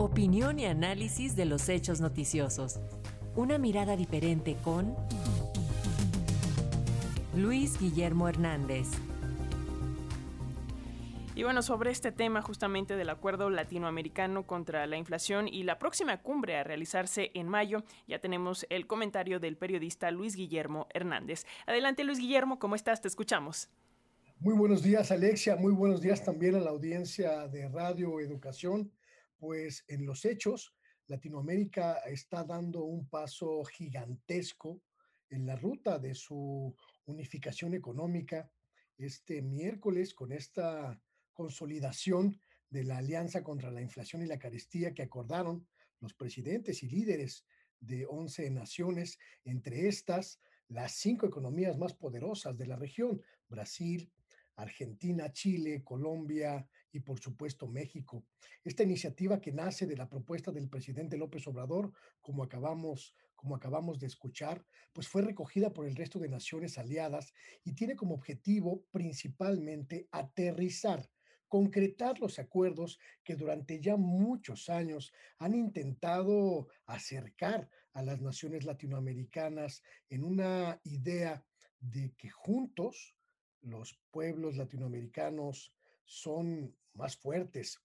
[0.00, 2.80] Opinión y análisis de los hechos noticiosos.
[3.36, 4.96] Una mirada diferente con
[7.36, 8.88] Luis Guillermo Hernández.
[11.34, 16.22] Y bueno, sobre este tema justamente del acuerdo latinoamericano contra la inflación y la próxima
[16.22, 21.44] cumbre a realizarse en mayo, ya tenemos el comentario del periodista Luis Guillermo Hernández.
[21.66, 23.02] Adelante Luis Guillermo, ¿cómo estás?
[23.02, 23.68] Te escuchamos.
[24.38, 28.90] Muy buenos días Alexia, muy buenos días también a la audiencia de Radio Educación.
[29.40, 30.74] Pues en los hechos,
[31.06, 34.82] Latinoamérica está dando un paso gigantesco
[35.30, 36.76] en la ruta de su
[37.06, 38.52] unificación económica.
[38.98, 45.04] Este miércoles con esta consolidación de la Alianza contra la Inflación y la Carestía que
[45.04, 45.66] acordaron
[46.00, 47.46] los presidentes y líderes
[47.80, 54.12] de 11 naciones, entre estas las cinco economías más poderosas de la región, Brasil,
[54.56, 58.24] Argentina, Chile, Colombia y por supuesto México.
[58.64, 63.98] Esta iniciativa que nace de la propuesta del presidente López Obrador, como acabamos como acabamos
[63.98, 67.32] de escuchar, pues fue recogida por el resto de naciones aliadas
[67.64, 71.08] y tiene como objetivo principalmente aterrizar
[71.50, 79.82] concretar los acuerdos que durante ya muchos años han intentado acercar a las naciones latinoamericanas
[80.08, 81.44] en una idea
[81.80, 83.16] de que juntos
[83.62, 87.80] los pueblos latinoamericanos son más fuertes.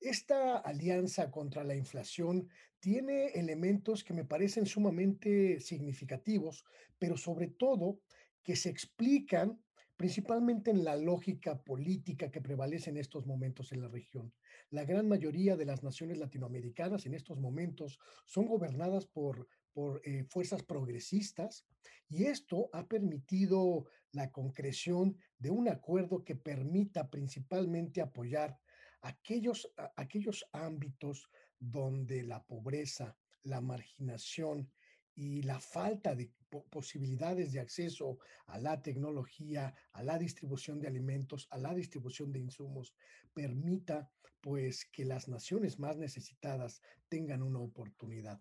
[0.00, 6.64] Esta alianza contra la inflación tiene elementos que me parecen sumamente significativos,
[6.98, 8.00] pero sobre todo
[8.42, 9.64] que se explican
[9.96, 14.32] principalmente en la lógica política que prevalece en estos momentos en la región.
[14.70, 20.24] La gran mayoría de las naciones latinoamericanas en estos momentos son gobernadas por, por eh,
[20.30, 21.66] fuerzas progresistas
[22.08, 28.58] y esto ha permitido la concreción de un acuerdo que permita principalmente apoyar
[29.00, 34.70] aquellos, aquellos ámbitos donde la pobreza, la marginación
[35.16, 36.30] y la falta de
[36.70, 42.40] posibilidades de acceso a la tecnología, a la distribución de alimentos, a la distribución de
[42.40, 42.94] insumos,
[43.32, 48.40] permita pues que las naciones más necesitadas tengan una oportunidad.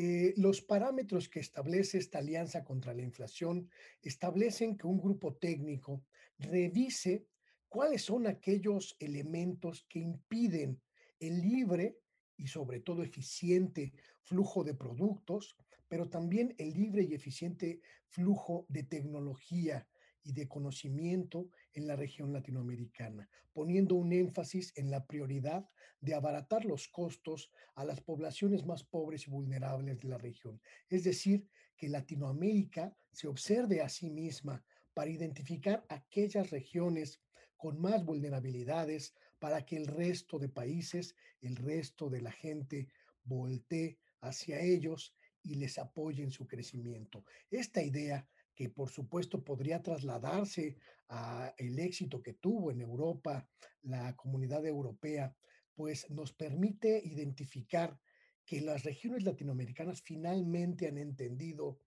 [0.00, 3.68] Eh, los parámetros que establece esta alianza contra la inflación
[4.00, 6.04] establecen que un grupo técnico
[6.38, 7.26] revise
[7.68, 10.80] cuáles son aquellos elementos que impiden
[11.18, 11.98] el libre
[12.36, 13.92] y sobre todo eficiente
[14.22, 15.56] flujo de productos,
[15.88, 19.84] pero también el libre y eficiente flujo de tecnología
[20.28, 25.66] y de conocimiento en la región latinoamericana, poniendo un énfasis en la prioridad
[26.02, 30.60] de abaratar los costos a las poblaciones más pobres y vulnerables de la región.
[30.90, 34.62] Es decir, que Latinoamérica se observe a sí misma
[34.92, 37.22] para identificar aquellas regiones
[37.56, 42.88] con más vulnerabilidades para que el resto de países, el resto de la gente
[43.24, 47.24] voltee hacia ellos y les apoye en su crecimiento.
[47.50, 48.28] Esta idea
[48.58, 50.78] que por supuesto podría trasladarse
[51.10, 53.48] a el éxito que tuvo en Europa
[53.82, 55.32] la comunidad europea,
[55.76, 57.96] pues nos permite identificar
[58.44, 61.78] que las regiones latinoamericanas finalmente han entendido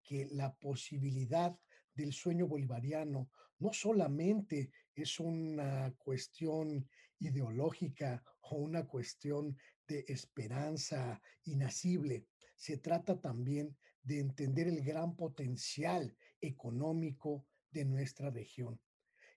[0.00, 1.58] que la posibilidad
[1.92, 3.28] del sueño bolivariano
[3.58, 9.56] no solamente es una cuestión ideológica o una cuestión
[9.88, 18.80] de esperanza inacible, se trata también de entender el gran potencial económico de nuestra región.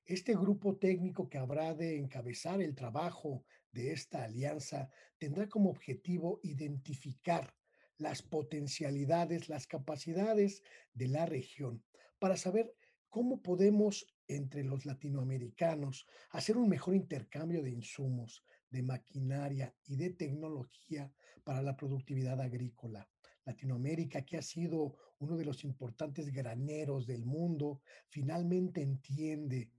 [0.06, 6.40] Este grupo técnico que habrá de encabezar el trabajo de esta alianza tendrá como objetivo
[6.44, 7.56] identificar
[7.98, 11.84] las potencialidades, las capacidades de la región
[12.20, 12.76] para saber
[13.10, 20.10] cómo podemos entre los latinoamericanos hacer un mejor intercambio de insumos, de maquinaria y de
[20.10, 21.12] tecnología
[21.44, 23.10] para la productividad agrícola.
[23.46, 29.70] Latinoamérica, que ha sido uno de los importantes graneros del mundo, finalmente entiende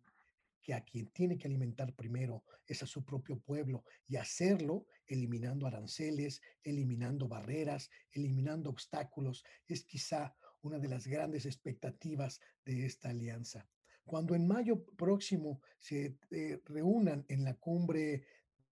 [0.62, 5.66] que a quien tiene que alimentar primero es a su propio pueblo y hacerlo eliminando
[5.66, 13.68] aranceles, eliminando barreras, eliminando obstáculos, es quizá una de las grandes expectativas de esta alianza.
[14.04, 18.24] Cuando en mayo próximo se eh, reúnan en la cumbre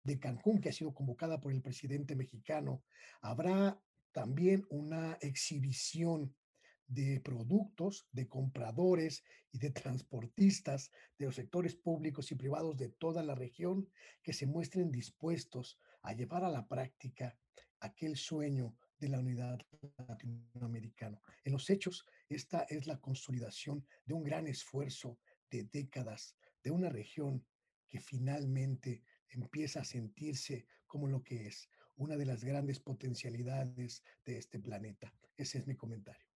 [0.03, 2.83] de Cancún, que ha sido convocada por el presidente mexicano,
[3.21, 3.79] habrá
[4.11, 6.35] también una exhibición
[6.87, 13.23] de productos, de compradores y de transportistas de los sectores públicos y privados de toda
[13.23, 13.89] la región
[14.21, 17.37] que se muestren dispuestos a llevar a la práctica
[17.79, 19.59] aquel sueño de la unidad
[20.07, 21.21] latinoamericana.
[21.43, 25.17] En los hechos, esta es la consolidación de un gran esfuerzo
[25.49, 27.45] de décadas de una región
[27.89, 31.69] que finalmente empieza a sentirse como lo que es,
[32.01, 35.13] una de las grandes potencialidades de este planeta.
[35.37, 36.30] Ese es mi comentario.